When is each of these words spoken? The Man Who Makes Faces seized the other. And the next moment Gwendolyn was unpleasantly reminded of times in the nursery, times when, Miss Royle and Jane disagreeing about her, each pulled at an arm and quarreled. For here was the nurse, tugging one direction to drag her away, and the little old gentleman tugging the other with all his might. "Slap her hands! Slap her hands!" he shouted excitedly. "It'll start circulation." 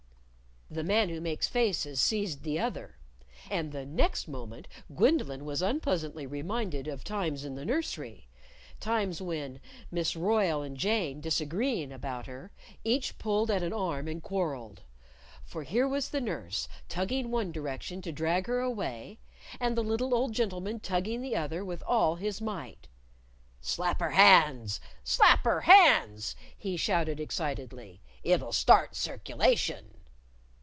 The 0.73 0.85
Man 0.85 1.09
Who 1.09 1.19
Makes 1.19 1.49
Faces 1.49 1.99
seized 1.99 2.43
the 2.43 2.57
other. 2.57 2.95
And 3.49 3.73
the 3.73 3.85
next 3.85 4.29
moment 4.29 4.69
Gwendolyn 4.95 5.43
was 5.43 5.61
unpleasantly 5.61 6.25
reminded 6.25 6.87
of 6.87 7.03
times 7.03 7.43
in 7.43 7.55
the 7.55 7.65
nursery, 7.65 8.29
times 8.79 9.21
when, 9.21 9.59
Miss 9.91 10.15
Royle 10.15 10.61
and 10.61 10.77
Jane 10.77 11.19
disagreeing 11.19 11.91
about 11.91 12.25
her, 12.27 12.53
each 12.85 13.17
pulled 13.17 13.51
at 13.51 13.63
an 13.63 13.73
arm 13.73 14.07
and 14.07 14.23
quarreled. 14.23 14.83
For 15.43 15.63
here 15.63 15.89
was 15.89 16.07
the 16.07 16.21
nurse, 16.21 16.69
tugging 16.87 17.31
one 17.31 17.51
direction 17.51 18.01
to 18.03 18.13
drag 18.13 18.47
her 18.47 18.61
away, 18.61 19.19
and 19.59 19.75
the 19.77 19.83
little 19.83 20.15
old 20.15 20.31
gentleman 20.31 20.79
tugging 20.79 21.21
the 21.21 21.35
other 21.35 21.65
with 21.65 21.83
all 21.83 22.15
his 22.15 22.39
might. 22.39 22.87
"Slap 23.59 23.99
her 23.99 24.11
hands! 24.11 24.79
Slap 25.03 25.43
her 25.43 25.59
hands!" 25.59 26.37
he 26.57 26.77
shouted 26.77 27.19
excitedly. 27.19 28.01
"It'll 28.23 28.53
start 28.53 28.95
circulation." 28.95 29.95